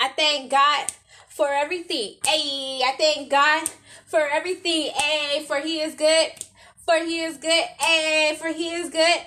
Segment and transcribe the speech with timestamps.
[0.00, 0.86] I thank God
[1.28, 2.14] for everything.
[2.26, 3.68] Hey, I thank God
[4.06, 4.92] for everything.
[4.94, 6.30] Hey, for He is good.
[6.86, 7.64] For He is good.
[7.78, 9.20] Hey, for He is good.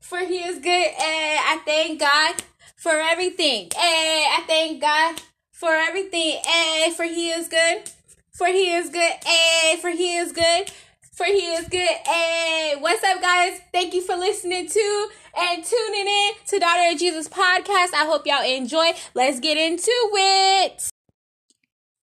[0.00, 0.88] For He is good.
[0.90, 2.36] Hey, I thank God
[2.76, 3.70] for everything.
[3.74, 5.20] Hey, I thank God
[5.50, 6.40] for everything.
[6.44, 7.90] Hey, for He is good.
[8.32, 9.14] For He is good.
[9.24, 10.70] Hey, for He is good.
[11.18, 11.80] For He is good.
[11.80, 13.60] Hey, what's up, guys?
[13.72, 17.92] Thank you for listening to and tuning in to Daughter of Jesus podcast.
[17.92, 18.92] I hope y'all enjoy.
[19.14, 20.88] Let's get into it.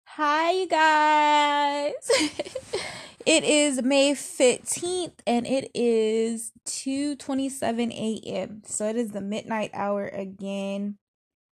[0.07, 1.93] Hi, you guys.
[3.25, 8.63] it is May 15th and it is 2:27 a.m.
[8.67, 10.99] So it is the midnight hour again.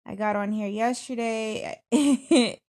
[0.05, 1.81] I got on here yesterday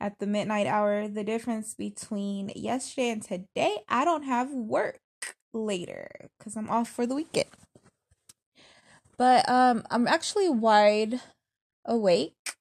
[0.00, 1.08] at the midnight hour.
[1.08, 5.00] The difference between yesterday and today, I don't have work
[5.52, 7.50] later cuz I'm off for the weekend.
[9.18, 11.20] But um I'm actually wide
[11.84, 12.56] awake.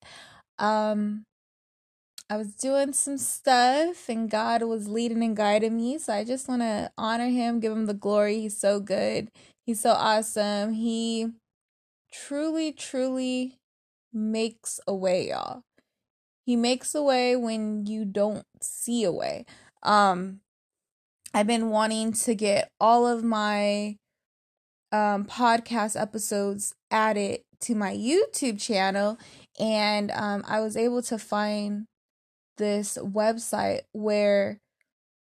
[0.58, 1.26] Um
[2.32, 5.98] I was doing some stuff and God was leading and guiding me.
[5.98, 8.42] So I just want to honor him, give him the glory.
[8.42, 9.30] He's so good.
[9.66, 10.74] He's so awesome.
[10.74, 11.30] He
[12.12, 13.58] truly, truly
[14.14, 15.64] makes a way, y'all.
[16.50, 19.46] He makes a way when you don't see a way.
[19.84, 20.40] Um,
[21.32, 23.98] I've been wanting to get all of my
[24.92, 29.20] um, podcast episodes added to my YouTube channel,
[29.60, 31.86] and um, I was able to find
[32.58, 34.58] this website where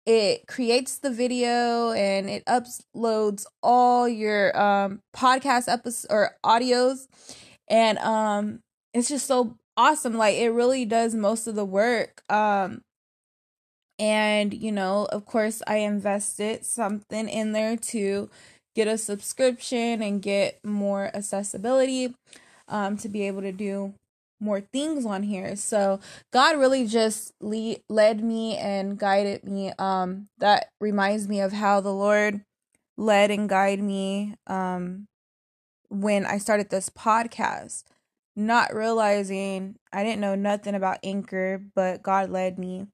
[0.05, 7.08] it creates the video and it uploads all your um podcast episodes or audios
[7.69, 8.59] and um
[8.93, 12.81] it's just so awesome like it really does most of the work um
[14.00, 18.30] and you know of course i invested something in there to
[18.76, 22.14] get a subscription and get more accessibility
[22.67, 23.94] um to be able to do
[24.40, 25.56] more things on here.
[25.56, 26.00] So
[26.32, 29.72] God really just lead, led me and guided me.
[29.78, 32.42] Um, that reminds me of how the Lord
[32.98, 35.08] led and guided me um,
[35.89, 37.83] when I started this podcast.
[38.36, 42.88] Not realizing I didn't know nothing about Anchor, but God led me,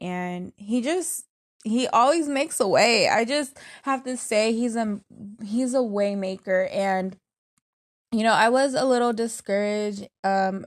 [0.00, 1.26] and He just
[1.64, 3.08] He always makes a way.
[3.08, 5.00] I just have to say He's a
[5.44, 7.16] He's a waymaker, and
[8.12, 10.64] you know I was a little discouraged um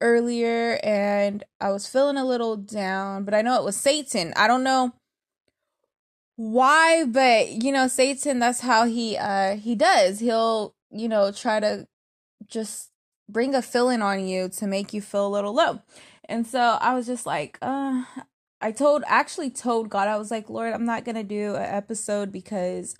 [0.00, 4.32] earlier and I was feeling a little down, but I know it was Satan.
[4.36, 4.94] I don't know
[6.36, 10.20] why, but you know, Satan that's how he uh he does.
[10.20, 11.86] He'll, you know, try to
[12.46, 12.90] just
[13.28, 15.80] bring a feeling on you to make you feel a little low.
[16.28, 18.04] And so I was just like, uh
[18.60, 22.32] I told actually told God, I was like, Lord, I'm not gonna do an episode
[22.32, 22.96] because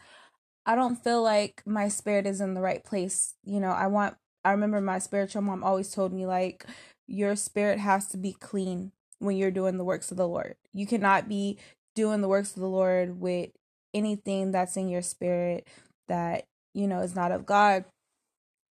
[0.67, 3.35] I don't feel like my spirit is in the right place.
[3.45, 6.65] You know, I want I remember my spiritual mom always told me like
[7.07, 10.57] your spirit has to be clean when you're doing the works of the Lord.
[10.73, 11.59] You cannot be
[11.95, 13.51] doing the works of the Lord with
[13.95, 15.67] anything that's in your spirit
[16.07, 17.85] that, you know, is not of God.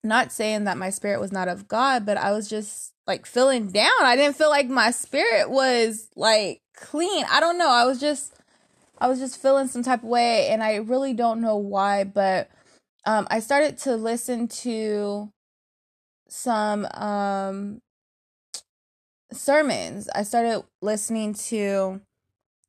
[0.03, 3.67] Not saying that my spirit was not of God, but I was just like feeling
[3.71, 3.91] down.
[4.01, 7.25] I didn't feel like my spirit was like clean.
[7.31, 7.69] I don't know.
[7.69, 8.33] I was just
[8.99, 12.49] I was just feeling some type of way and I really don't know why, but
[13.05, 15.31] um I started to listen to
[16.29, 17.81] some um
[19.31, 20.09] sermons.
[20.13, 22.01] I started listening to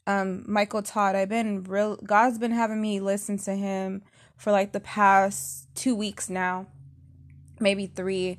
[0.06, 1.16] um Michael Todd.
[1.16, 4.02] I've been real God's been having me listen to him
[4.36, 6.66] for like the past 2 weeks now.
[7.60, 8.38] Maybe 3.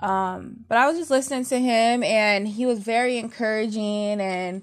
[0.00, 4.62] Um but I was just listening to him and he was very encouraging and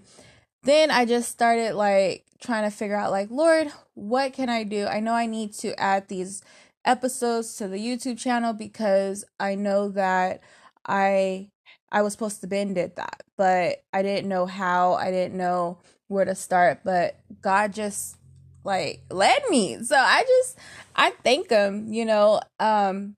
[0.63, 4.85] then I just started like trying to figure out like Lord, what can I do?
[4.85, 6.41] I know I need to add these
[6.85, 10.41] episodes to the YouTube channel because I know that
[10.85, 11.50] I
[11.91, 14.94] I was supposed to bend did that, but I didn't know how.
[14.94, 18.17] I didn't know where to start, but God just
[18.63, 19.81] like led me.
[19.84, 20.57] So I just
[20.96, 22.41] I thank him, you know.
[22.59, 23.16] Um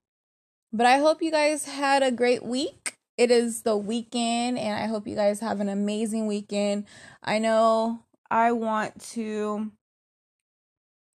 [0.72, 2.94] but I hope you guys had a great week.
[3.16, 6.86] It is the weekend and I hope you guys have an amazing weekend.
[7.22, 9.70] I know I want to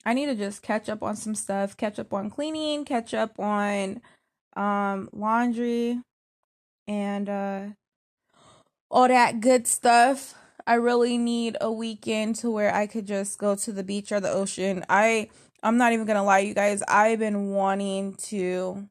[0.05, 3.39] I need to just catch up on some stuff, catch up on cleaning, catch up
[3.39, 4.01] on
[4.55, 5.99] um laundry
[6.87, 7.61] and uh
[8.91, 10.35] all that good stuff.
[10.67, 14.19] I really need a weekend to where I could just go to the beach or
[14.19, 14.85] the ocean.
[14.89, 15.29] I
[15.63, 16.83] I'm not even going to lie you guys.
[16.87, 18.87] I've been wanting to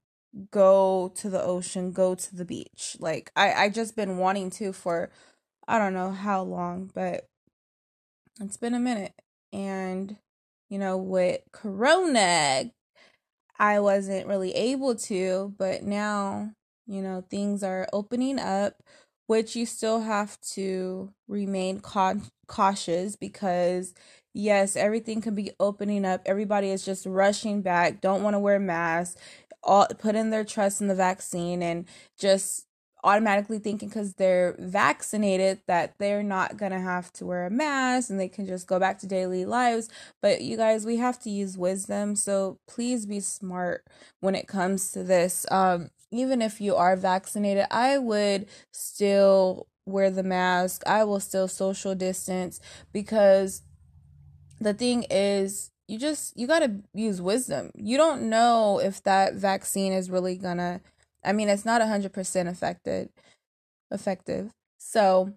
[0.50, 2.96] go to the ocean, go to the beach.
[3.00, 5.10] Like I I just been wanting to for
[5.68, 7.28] I don't know how long, but
[8.40, 9.14] it's been a minute.
[9.52, 10.16] And
[10.68, 12.70] you know, with Corona,
[13.58, 16.52] I wasn't really able to, but now,
[16.86, 18.74] you know, things are opening up.
[19.28, 21.80] which you still have to remain
[22.48, 23.94] cautious because
[24.34, 26.22] yes, everything can be opening up.
[26.26, 29.16] Everybody is just rushing back, don't want to wear masks,
[29.64, 31.86] all put in their trust in the vaccine and
[32.18, 32.66] just
[33.04, 38.08] automatically thinking because they're vaccinated that they're not going to have to wear a mask
[38.08, 39.88] and they can just go back to daily lives.
[40.22, 42.16] But you guys, we have to use wisdom.
[42.16, 43.86] So please be smart
[44.20, 45.44] when it comes to this.
[45.50, 50.82] Um, even if you are vaccinated, I would still wear the mask.
[50.86, 52.58] I will still social distance
[52.92, 53.62] because
[54.60, 57.70] the thing is, you just you got to use wisdom.
[57.74, 60.80] You don't know if that vaccine is really going to
[61.24, 63.08] I mean, it's not 100% effective
[63.90, 64.50] effective.
[64.78, 65.32] So,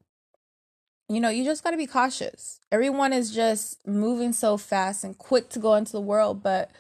[1.09, 2.59] you know, you just got to be cautious.
[2.71, 6.71] Everyone is just moving so fast and quick to go into the world, but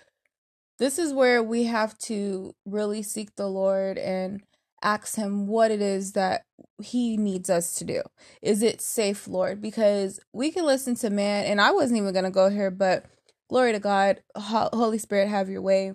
[0.79, 4.43] this is where we have to really seek the Lord and
[4.83, 6.43] ask him what it is that
[6.81, 8.03] he needs us to do.
[8.41, 9.61] Is it safe, Lord?
[9.61, 13.05] Because we can listen to man, and I wasn't even going to go here, but
[13.49, 15.93] glory to God, Holy Spirit, have your way.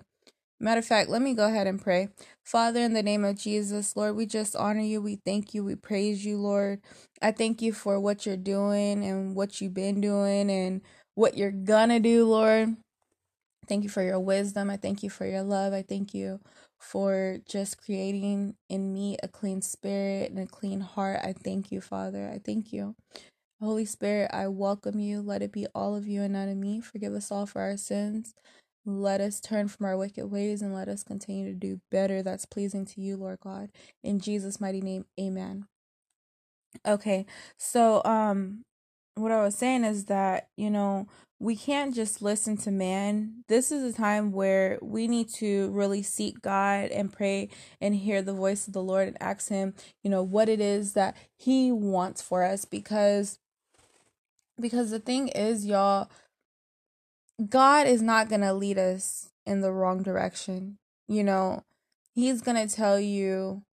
[0.59, 2.09] Matter of fact, let me go ahead and pray.
[2.45, 5.01] Father, in the name of Jesus, Lord, we just honor you.
[5.01, 5.63] We thank you.
[5.63, 6.79] We praise you, Lord.
[7.21, 10.81] I thank you for what you're doing and what you've been doing and
[11.15, 12.77] what you're gonna do, Lord.
[13.67, 14.69] Thank you for your wisdom.
[14.69, 15.73] I thank you for your love.
[15.73, 16.39] I thank you
[16.79, 21.19] for just creating in me a clean spirit and a clean heart.
[21.23, 22.29] I thank you, Father.
[22.33, 22.95] I thank you.
[23.63, 25.21] Holy Spirit, I welcome you.
[25.21, 26.81] Let it be all of you and none of me.
[26.81, 28.35] Forgive us all for our sins.
[28.85, 32.45] Let us turn from our wicked ways and let us continue to do better that's
[32.45, 33.69] pleasing to you, Lord God.
[34.03, 35.67] In Jesus' mighty name, amen.
[36.85, 37.25] Okay,
[37.57, 38.63] so um
[39.15, 41.07] what I was saying is that, you know,
[41.39, 43.43] we can't just listen to man.
[43.47, 47.49] This is a time where we need to really seek God and pray
[47.81, 50.93] and hear the voice of the Lord and ask him, you know, what it is
[50.93, 53.39] that he wants for us because
[54.59, 56.09] because the thing is, y'all,
[57.49, 60.77] God is not going to lead us in the wrong direction.
[61.07, 61.63] You know,
[62.13, 63.63] He's going to tell you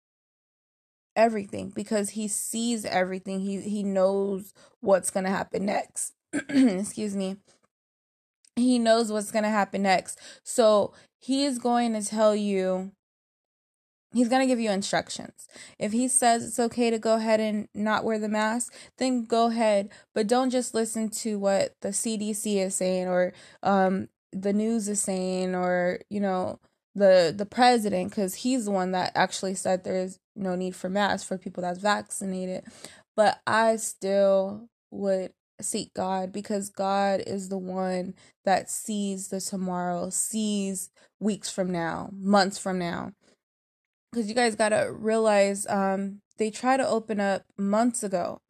[1.14, 3.40] everything because He sees everything.
[3.40, 6.14] He He knows what's going to happen next.
[6.48, 7.36] Excuse me.
[8.56, 10.18] He knows what's going to happen next.
[10.42, 12.92] So, He is going to tell you
[14.12, 15.46] He's going to give you instructions.
[15.78, 19.46] If he says it's okay to go ahead and not wear the mask, then go
[19.46, 19.90] ahead.
[20.14, 25.00] But don't just listen to what the CDC is saying or um, the news is
[25.00, 26.58] saying or, you know,
[26.96, 31.26] the the president because he's the one that actually said there's no need for masks
[31.26, 32.64] for people that's vaccinated.
[33.14, 38.14] But I still would seek God because God is the one
[38.44, 40.90] that sees the tomorrow, sees
[41.20, 43.12] weeks from now, months from now
[44.10, 48.40] because you guys gotta realize um they tried to open up months ago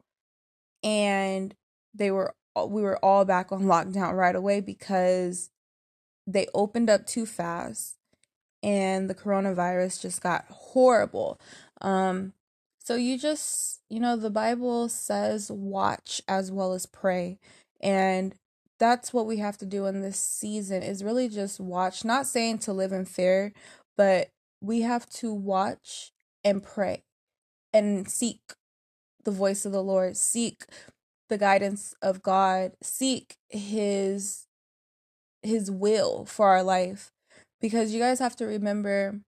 [0.83, 1.55] and
[1.93, 2.33] they were
[2.67, 5.49] we were all back on lockdown right away because
[6.27, 7.97] they opened up too fast
[8.63, 11.39] and the coronavirus just got horrible.
[11.81, 12.33] Um
[12.79, 17.37] so you just you know the bible says watch as well as pray
[17.79, 18.35] and
[18.79, 22.03] that's what we have to do in this season is really just watch.
[22.03, 23.53] Not saying to live in fear
[23.97, 24.29] but
[24.61, 26.11] we have to watch
[26.43, 27.03] and pray
[27.73, 28.53] and seek
[29.23, 30.65] the voice of the Lord, seek
[31.29, 34.47] the guidance of God, seek his
[35.43, 37.11] his will for our life.
[37.59, 39.21] Because you guys have to remember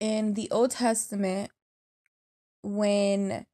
[0.00, 1.50] in the Old Testament
[2.62, 3.46] when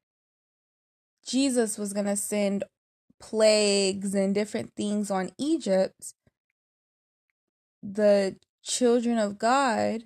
[1.26, 2.64] Jesus was going to send
[3.20, 6.14] plagues and different things on Egypt,
[7.82, 10.04] the children of God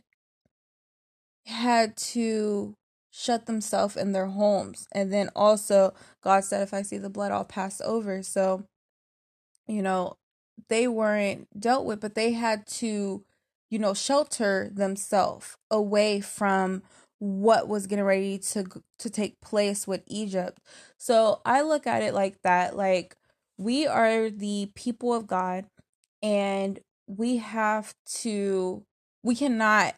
[1.47, 2.77] had to
[3.11, 4.87] shut themselves in their homes.
[4.93, 8.23] And then also, God said, if I see the blood, I'll pass over.
[8.23, 8.65] So,
[9.67, 10.17] you know,
[10.69, 13.25] they weren't dealt with, but they had to,
[13.71, 16.83] you know, shelter themselves away from
[17.19, 18.65] what was getting ready to
[18.99, 20.61] to take place with Egypt.
[20.99, 23.17] So I look at it like that like
[23.57, 25.67] we are the people of God
[26.23, 28.85] and we have to
[29.23, 29.95] we cannot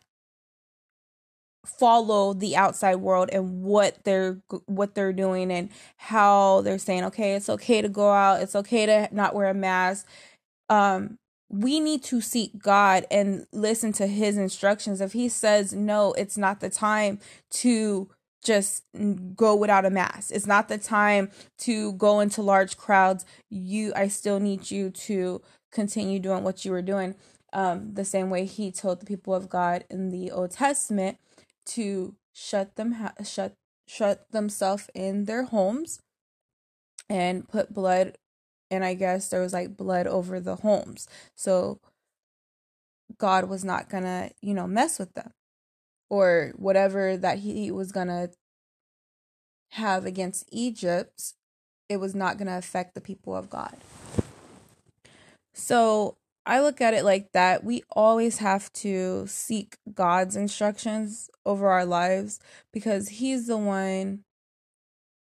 [1.67, 7.35] follow the outside world and what they're what they're doing and how they're saying okay
[7.35, 10.07] it's okay to go out it's okay to not wear a mask.
[10.69, 15.01] Um we need to seek God and listen to his instructions.
[15.01, 17.21] If he says no it's not the time
[17.51, 18.11] to
[18.45, 18.85] just
[19.35, 20.31] go without a mask.
[20.33, 23.25] It's not the time to go into large crowds.
[23.51, 25.43] You I still need you to
[25.77, 27.15] continue doing what you were doing.
[27.53, 31.19] Um, the same way he told the people of God in the Old Testament
[31.67, 33.55] to shut them ha- shut
[33.87, 36.01] shut themselves in their homes
[37.09, 38.17] and put blood
[38.71, 41.07] and I guess there was like blood over the homes.
[41.37, 41.79] So
[43.17, 45.31] God was not to, you know, mess with them
[46.11, 48.31] or whatever that he was to
[49.71, 51.35] have against Egypt,
[51.89, 53.77] it was not to affect the people of God.
[55.57, 57.65] So I look at it like that.
[57.65, 62.39] We always have to seek God's instructions over our lives
[62.73, 64.21] because He's the one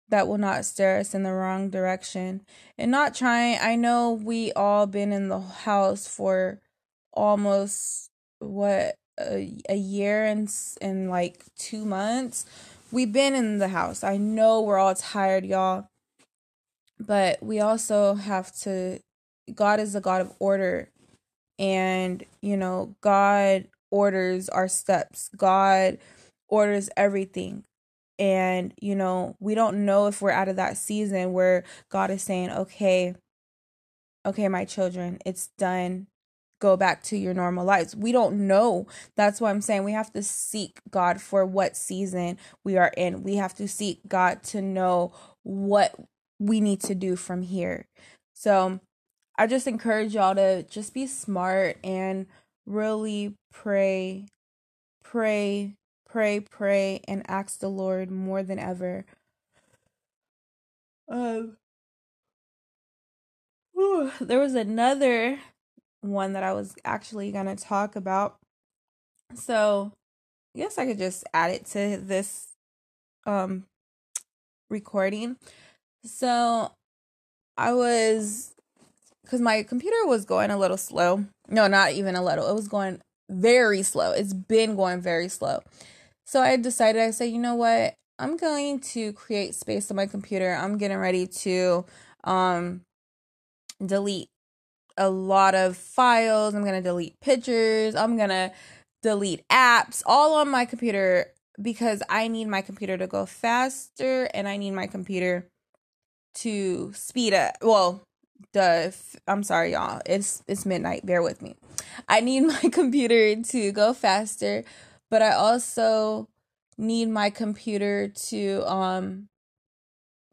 [0.10, 2.42] that will not steer us in the wrong direction.
[2.78, 6.60] And not trying, I know we all been in the house for
[7.14, 8.10] almost
[8.40, 12.46] what a, a year and and like 2 months.
[12.92, 14.04] We've been in the house.
[14.04, 15.88] I know we're all tired, y'all.
[17.00, 19.00] But we also have to
[19.56, 20.90] God is a God of order.
[21.58, 25.30] And you know god orders our steps.
[25.36, 25.98] God
[26.48, 27.64] orders everything.
[28.18, 32.24] And you know we don't know if we're out of that season where god is
[32.24, 33.16] saying okay
[34.26, 36.08] okay my children it's done.
[36.62, 37.96] Go back to your normal lives.
[37.96, 38.86] We don't know.
[39.16, 43.24] That's why i'm saying we have to seek god for what season we are in.
[43.24, 45.14] We have to seek god to know
[45.44, 45.96] what
[46.40, 47.88] we need to do from here.
[48.34, 48.80] So
[49.40, 52.28] I just encourage y'all to just be smart and
[52.66, 54.26] really pray,
[55.02, 59.06] pray, pray, pray, and ask the Lord more than ever.
[61.08, 61.56] Um,
[63.72, 65.40] whew, there was another
[66.02, 68.36] one that I was actually gonna talk about.
[69.36, 69.94] So,
[70.54, 72.50] I guess I could just add it to this
[73.26, 73.64] um
[74.70, 75.38] recording.
[76.04, 76.74] So,
[77.58, 78.56] I was
[79.30, 81.24] because my computer was going a little slow.
[81.48, 82.50] No, not even a little.
[82.50, 84.12] It was going very slow.
[84.12, 85.62] It's been going very slow.
[86.26, 87.94] So I decided, I said, you know what?
[88.18, 90.56] I'm going to create space on my computer.
[90.56, 91.86] I'm getting ready to
[92.24, 92.82] um,
[93.86, 94.30] delete
[94.98, 96.56] a lot of files.
[96.56, 97.94] I'm going to delete pictures.
[97.94, 98.52] I'm going to
[99.04, 101.28] delete apps all on my computer
[101.62, 105.46] because I need my computer to go faster and I need my computer
[106.36, 107.58] to speed up.
[107.62, 108.02] Well,
[108.54, 108.96] the
[109.28, 110.02] I'm sorry y'all.
[110.06, 111.06] It's it's midnight.
[111.06, 111.56] Bear with me.
[112.08, 114.64] I need my computer to go faster,
[115.10, 116.28] but I also
[116.78, 119.28] need my computer to um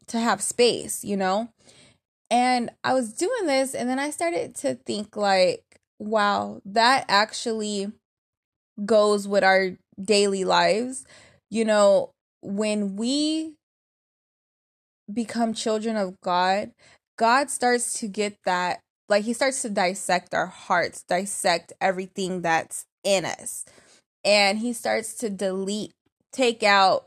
[0.07, 1.49] to have space, you know?
[2.29, 5.63] And I was doing this and then I started to think like,
[5.99, 7.91] wow, that actually
[8.85, 11.05] goes with our daily lives.
[11.49, 12.11] You know,
[12.41, 13.53] when we
[15.13, 16.71] become children of God,
[17.17, 22.85] God starts to get that, like, He starts to dissect our hearts, dissect everything that's
[23.03, 23.65] in us.
[24.23, 25.93] And He starts to delete,
[26.31, 27.05] take out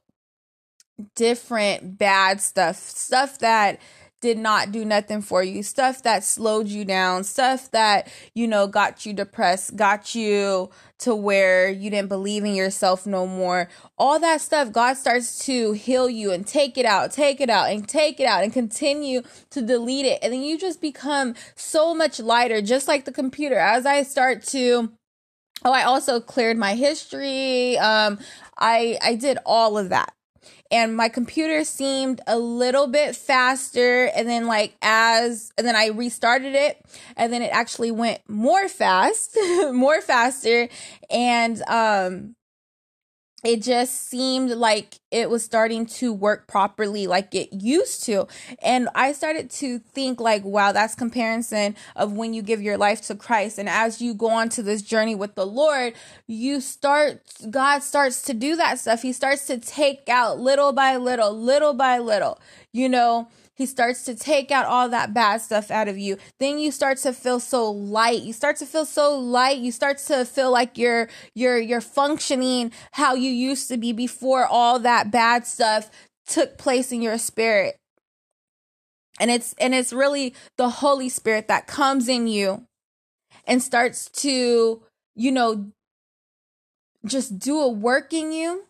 [1.16, 3.80] different bad stuff, stuff that
[4.20, 8.66] did not do nothing for you, stuff that slowed you down, stuff that, you know,
[8.66, 13.68] got you depressed, got you to where you didn't believe in yourself no more.
[13.96, 17.70] All that stuff, God starts to heal you and take it out, take it out,
[17.70, 20.18] and take it out and continue to delete it.
[20.22, 23.58] And then you just become so much lighter, just like the computer.
[23.58, 24.92] As I start to
[25.62, 27.76] Oh, I also cleared my history.
[27.76, 28.18] Um,
[28.58, 30.14] I I did all of that
[30.70, 35.88] and my computer seemed a little bit faster and then like as and then I
[35.88, 36.84] restarted it
[37.16, 39.36] and then it actually went more fast
[39.72, 40.68] more faster.
[41.10, 42.36] And um
[43.44, 48.26] it just seemed like it was starting to work properly like it used to.
[48.62, 53.00] And i started to think like wow that's comparison of when you give your life
[53.02, 53.58] to christ.
[53.58, 55.94] And as you go on to this journey with the lord
[56.26, 57.20] you start
[57.50, 59.02] god starts to do that stuff.
[59.02, 62.38] He starts to take out little by little little by little
[62.72, 63.28] you know
[63.60, 66.16] he starts to take out all that bad stuff out of you.
[66.38, 68.22] Then you start to feel so light.
[68.22, 69.58] You start to feel so light.
[69.58, 74.46] You start to feel like you're you're you're functioning how you used to be before
[74.46, 75.90] all that bad stuff
[76.26, 77.76] took place in your spirit.
[79.18, 82.64] And it's and it's really the Holy Spirit that comes in you
[83.46, 84.82] and starts to,
[85.14, 85.70] you know,
[87.04, 88.64] just do a work in you.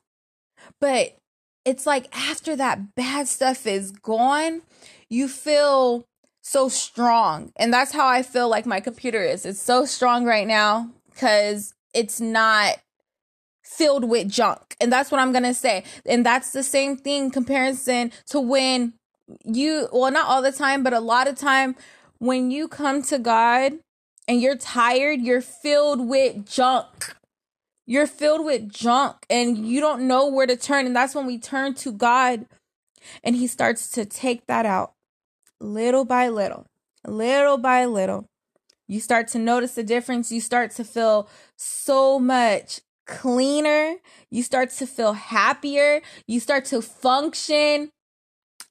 [0.80, 1.16] But
[1.64, 4.62] it's like after that bad stuff is gone,
[5.09, 6.05] you feel
[6.43, 7.52] so strong.
[7.57, 9.45] And that's how I feel like my computer is.
[9.45, 12.79] It's so strong right now because it's not
[13.62, 14.76] filled with junk.
[14.81, 15.85] And that's what I'm going to say.
[16.07, 18.95] And that's the same thing comparison to when
[19.45, 21.76] you, well, not all the time, but a lot of time
[22.19, 23.75] when you come to God
[24.26, 27.14] and you're tired, you're filled with junk
[27.87, 30.87] you're filled with junk and you don't know where to turn.
[30.87, 32.46] And that's when we turn to God
[33.25, 34.92] and He starts to take that out
[35.60, 36.66] little by little,
[37.06, 38.26] little by little.
[38.88, 40.32] You start to notice the difference.
[40.32, 43.96] You start to feel so much cleaner.
[44.30, 46.00] You start to feel happier.
[46.26, 47.90] You start to function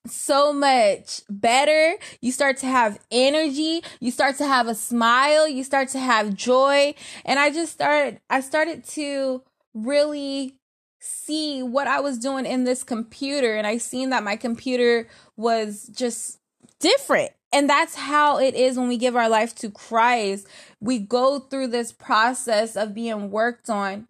[0.06, 1.96] so much better.
[2.22, 3.84] You start to have energy.
[4.00, 5.48] You start to have a smile.
[5.48, 6.96] You start to have joy.
[7.26, 10.56] And I just started, I started to really
[11.00, 13.56] see what I was doing in this computer.
[13.56, 16.40] And I seen that my computer was just
[16.80, 17.32] different.
[17.52, 20.48] And that's how it is when we give our life to Christ.
[20.80, 24.08] We go through this process of being worked on.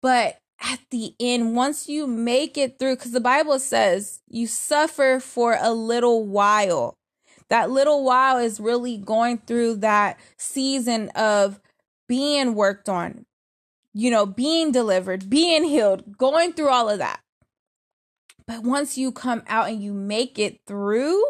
[0.00, 5.20] But at the end, once you make it through, because the Bible says you suffer
[5.20, 6.96] for a little while.
[7.50, 11.60] That little while is really going through that season of
[12.08, 13.26] being worked on,
[13.92, 17.20] you know, being delivered, being healed, going through all of that.
[18.46, 21.22] But once you come out and you make it through,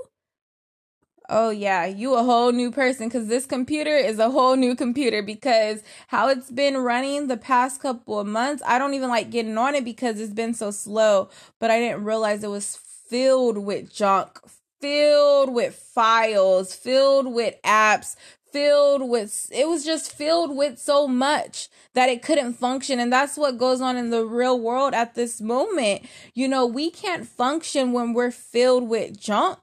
[1.29, 5.23] Oh yeah, you a whole new person cuz this computer is a whole new computer
[5.23, 9.57] because how it's been running the past couple of months, I don't even like getting
[9.57, 13.91] on it because it's been so slow, but I didn't realize it was filled with
[13.93, 14.39] junk,
[14.83, 18.17] filled with files, filled with apps,
[18.53, 23.39] filled with it was just filled with so much that it couldn't function and that's
[23.39, 26.03] what goes on in the real world at this moment.
[26.35, 29.59] You know, we can't function when we're filled with junk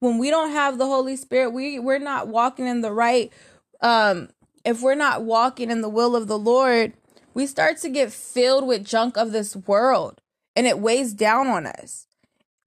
[0.00, 3.32] when we don't have the Holy Spirit, we we're not walking in the right
[3.80, 4.28] um
[4.64, 6.92] if we're not walking in the will of the Lord,
[7.34, 10.20] we start to get filled with junk of this world
[10.56, 12.06] and it weighs down on us.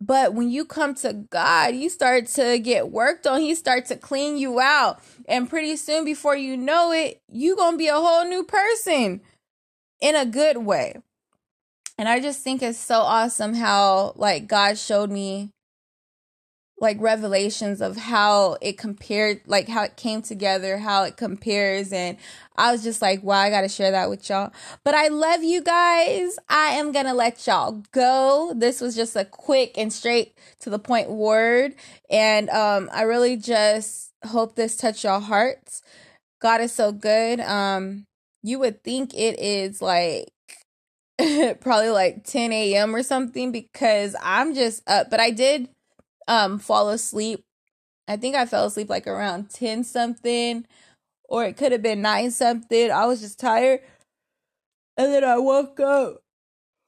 [0.02, 3.42] But when you come to God, you start to get worked on.
[3.42, 5.02] He starts to clean you out.
[5.28, 9.20] And pretty soon, before you know it, you're going to be a whole new person
[10.00, 10.96] in a good way.
[11.98, 15.52] And I just think it's so awesome how, like, God showed me
[16.82, 22.18] like revelations of how it compared like how it came together how it compares and
[22.56, 24.52] i was just like wow i gotta share that with y'all.
[24.84, 26.38] But i love you guys.
[26.48, 28.54] I am gonna let y'all go.
[28.56, 31.76] This was just a quick and straight to the point word
[32.10, 35.82] and um i really just hope this touched y'all hearts.
[36.42, 37.40] God is so good.
[37.42, 38.06] Um
[38.42, 40.32] you would think it is like
[41.60, 45.68] probably like 10 a.m or something because i'm just up but i did
[46.30, 47.44] um fall asleep.
[48.08, 50.66] I think I fell asleep like around 10 something
[51.28, 52.92] or it could have been 9 something.
[52.92, 53.82] I was just tired.
[54.96, 56.22] And then I woke up.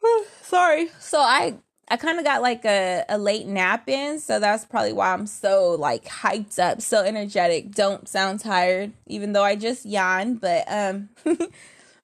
[0.42, 0.90] Sorry.
[1.00, 1.58] So I
[1.90, 5.28] I kind of got like a, a late nap in, so that's probably why I'm
[5.28, 7.72] so like hyped up, so energetic.
[7.72, 11.10] Don't sound tired, even though I just yawned, but um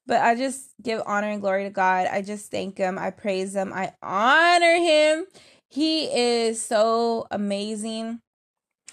[0.05, 2.07] but I just give honor and glory to God.
[2.07, 2.97] I just thank him.
[2.99, 3.71] I praise him.
[3.73, 5.25] I honor him
[5.69, 8.21] he is so amazing.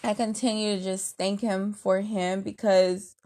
[0.02, 3.16] I continue to just thank him for him because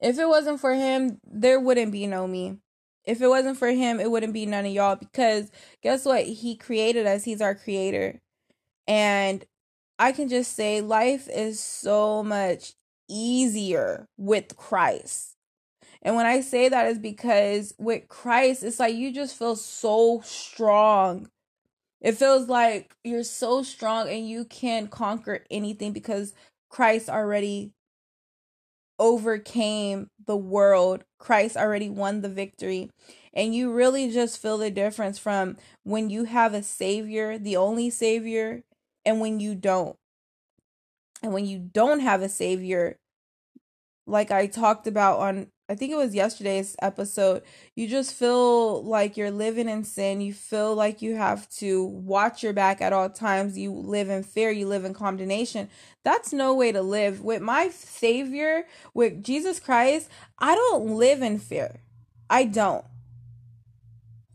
[0.00, 2.58] if it wasn't for him, there wouldn't be no me.
[3.04, 5.50] If it wasn't for him, it wouldn't be none of y'all because
[5.82, 6.24] guess what?
[6.24, 8.20] He created us, he's our creator.
[8.86, 9.44] And
[9.98, 12.74] I can just say life is so much
[13.08, 15.36] easier with Christ.
[16.02, 20.20] And when I say that is because with Christ, it's like you just feel so
[20.24, 21.28] strong
[22.00, 26.34] it feels like you're so strong and you can conquer anything because
[26.70, 27.72] Christ already
[28.98, 31.04] overcame the world.
[31.18, 32.90] Christ already won the victory.
[33.32, 37.90] And you really just feel the difference from when you have a savior, the only
[37.90, 38.62] savior,
[39.04, 39.96] and when you don't.
[41.22, 42.96] And when you don't have a savior,
[44.06, 47.42] like I talked about on I think it was yesterday's episode,
[47.76, 50.20] you just feel like you're living in sin.
[50.20, 53.56] You feel like you have to watch your back at all times.
[53.56, 55.70] You live in fear, you live in condemnation.
[56.02, 57.20] That's no way to live.
[57.20, 61.82] With my Savior, with Jesus Christ, I don't live in fear.
[62.28, 62.84] I don't.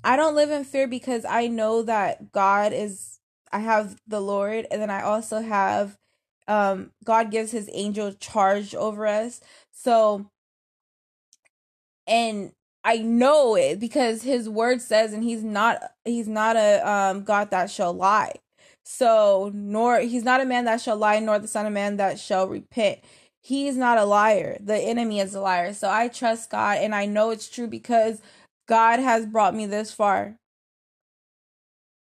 [0.05, 3.19] I don't live in fear because I know that God is,
[3.51, 5.97] I have the Lord, and then I also have,
[6.47, 9.41] um, God gives his angel charge over us.
[9.71, 10.31] So,
[12.07, 12.51] and
[12.83, 17.51] I know it because his word says and he's not he's not a um God
[17.51, 18.33] that shall lie.
[18.83, 22.19] So nor he's not a man that shall lie nor the son of man that
[22.19, 22.99] shall repent.
[23.41, 24.57] He's not a liar.
[24.59, 25.73] The enemy is a liar.
[25.73, 28.21] So I trust God and I know it's true because
[28.67, 30.37] God has brought me this far.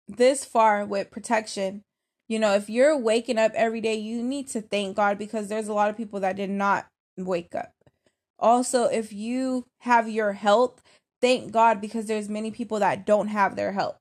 [0.08, 1.84] This far with protection.
[2.28, 5.68] You know, if you're waking up every day, you need to thank God because there's
[5.70, 7.77] a lot of people that did not wake up
[8.39, 10.82] also if you have your health
[11.21, 13.97] thank God because there's many people that don't have their health.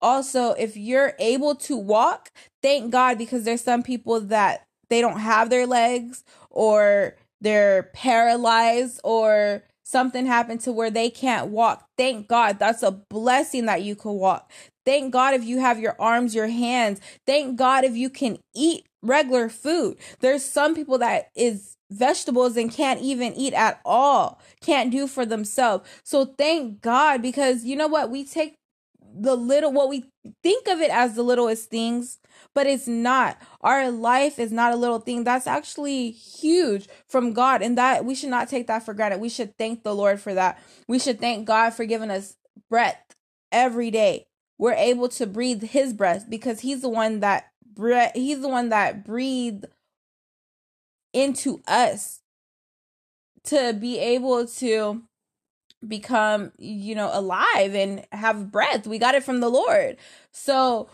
[0.00, 2.30] Also, if you're able to walk,
[2.62, 9.00] thank God because there's some people that they don't have their legs or they're paralyzed
[9.02, 11.88] or something happened to where they can't walk.
[11.96, 12.58] Thank God.
[12.58, 14.50] That's a blessing that you can walk.
[14.84, 17.00] Thank God if you have your arms, your hands.
[17.26, 19.96] Thank God if you can eat regular food.
[20.20, 25.24] There's some people that is vegetables and can't even eat at all, can't do for
[25.24, 25.88] themselves.
[26.02, 28.10] So thank God because you know what?
[28.10, 28.56] We take
[29.16, 30.04] the little, what we
[30.42, 32.18] think of it as the littlest things,
[32.54, 33.38] but it's not.
[33.60, 35.24] Our life is not a little thing.
[35.24, 37.62] That's actually huge from God.
[37.62, 39.20] And that we should not take that for granted.
[39.20, 40.60] We should thank the Lord for that.
[40.88, 42.36] We should thank God for giving us
[42.68, 43.14] breath
[43.52, 44.26] every day.
[44.58, 48.68] We're able to breathe his breath because he's the one that breath he's the one
[48.68, 49.66] that breathed
[51.14, 52.20] into us
[53.44, 55.02] to be able to
[55.86, 58.86] become you know alive and have breath.
[58.86, 59.96] We got it from the lord.
[60.32, 60.88] So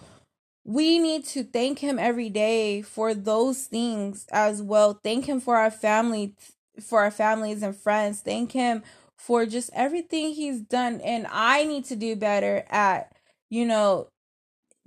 [0.64, 5.00] we need to thank him every day for those things as well.
[5.02, 6.34] Thank him for our family
[6.80, 8.20] for our families and friends.
[8.20, 8.82] Thank him
[9.18, 11.00] for just everything he's done.
[11.02, 13.12] And i need to do better at
[13.50, 14.08] you know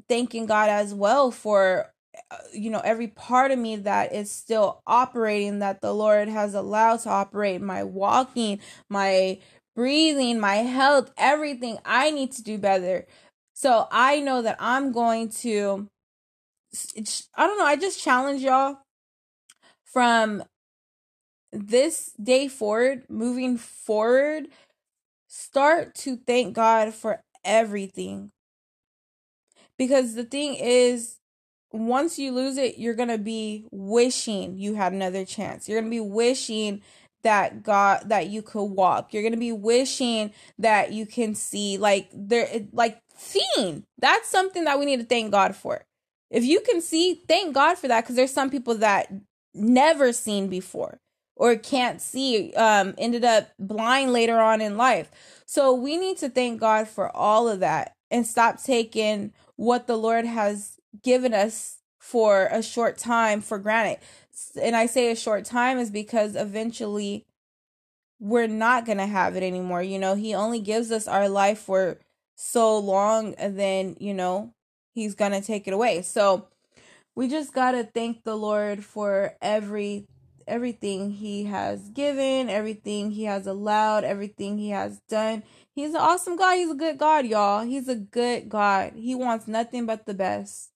[0.09, 1.92] thanking god as well for
[2.29, 6.53] Uh, you know every part of me that is still operating that the lord has
[6.53, 9.39] allowed to operate my walking my
[9.75, 13.05] breathing my health everything i need to do better.
[13.53, 15.87] So i know that i'm going to
[17.35, 18.77] i don't know i just challenge y'all
[19.85, 20.43] from
[21.51, 24.47] this day forward moving forward
[25.27, 28.31] start to thank god for everything.
[29.77, 31.17] Because the thing is
[31.73, 35.67] once you lose it, you're going to be wishing you had another chance.
[35.67, 36.81] You're going to be wishing
[37.23, 39.13] that God that you could walk.
[39.13, 43.85] You're going to be wishing that you can see like there like seeing.
[43.97, 45.85] That's something that we need to thank God for.
[46.29, 49.11] If you can see, thank God for that cuz there's some people that
[49.55, 50.99] never seen before
[51.35, 55.09] or can't see um ended up blind later on in life.
[55.47, 59.97] So we need to thank God for all of that and stop taking what the
[59.97, 63.99] Lord has given us for a short time for granted.
[64.61, 67.25] And I say a short time is because eventually
[68.19, 69.81] we're not going to have it anymore.
[69.81, 71.99] You know, He only gives us our life for
[72.35, 74.53] so long and then, you know,
[74.93, 76.01] He's going to take it away.
[76.01, 76.47] So
[77.15, 80.07] we just got to thank the Lord for every
[80.45, 85.41] everything he has given, everything he has allowed, everything he has done.
[85.73, 86.55] He's an awesome God.
[86.55, 87.63] He's a good God, y'all.
[87.63, 88.93] He's a good God.
[88.95, 90.72] He wants nothing but the best.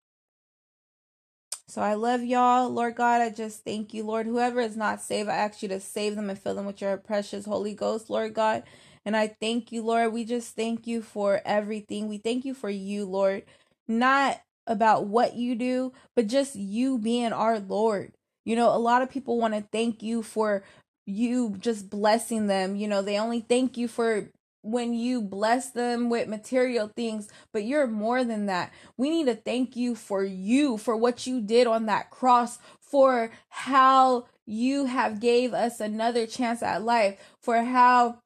[1.67, 2.69] So I love y'all.
[2.69, 4.27] Lord God, I just thank you, Lord.
[4.27, 6.97] Whoever is not saved, I ask you to save them and fill them with your
[6.97, 8.63] precious Holy Ghost, Lord God.
[9.05, 10.13] And I thank you, Lord.
[10.13, 12.07] We just thank you for everything.
[12.07, 13.43] We thank you for you, Lord.
[13.87, 18.13] Not about what you do, but just you being our Lord.
[18.45, 20.63] You know, a lot of people want to thank you for
[21.05, 22.75] you just blessing them.
[22.75, 24.29] You know, they only thank you for
[24.67, 28.71] when you bless them with material things, but you're more than that.
[28.97, 33.31] We need to thank you for you, for what you did on that cross, for
[33.49, 38.19] how you have gave us another chance at life, for how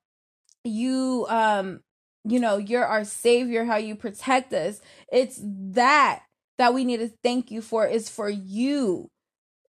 [0.64, 1.82] you um
[2.24, 4.80] you know, you're our savior, how you protect us.
[5.12, 6.24] It's that
[6.58, 9.11] that we need to thank you for is for you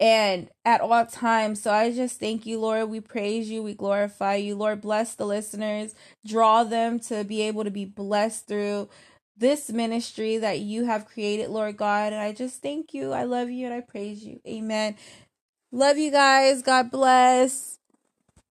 [0.00, 1.62] and at all times.
[1.62, 2.88] So I just thank you, Lord.
[2.88, 3.62] We praise you.
[3.62, 4.56] We glorify you.
[4.56, 5.94] Lord, bless the listeners.
[6.26, 8.88] Draw them to be able to be blessed through
[9.36, 12.12] this ministry that you have created, Lord God.
[12.14, 13.12] And I just thank you.
[13.12, 14.40] I love you and I praise you.
[14.48, 14.96] Amen.
[15.72, 16.62] Love you guys.
[16.62, 17.79] God bless.